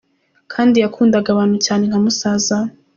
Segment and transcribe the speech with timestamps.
[0.53, 2.69] Kandi yakundaga abantu cyane nka musaza we!